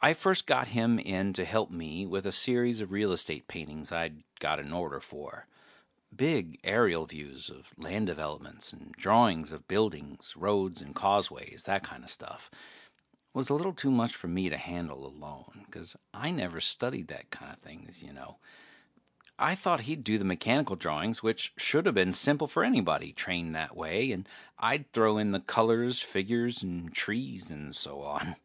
[0.00, 3.92] I first got him in to help me with a series of real estate paintings
[3.92, 5.46] I'd got an order for.
[6.16, 12.08] Big aerial views of land developments, and drawings of buildings, roads and causeways, that kinda
[12.08, 12.50] stuff.
[13.34, 17.30] Was a little too much for me to handle alone, 'cause I never studied that
[17.30, 18.38] kinda things, ya know.
[19.38, 23.76] I thought he'd do the mechanical drawings, which shoulda been simple for anybody trained that
[23.76, 24.26] way, and
[24.58, 28.36] I'd throw in the colors, figures and trees and so on.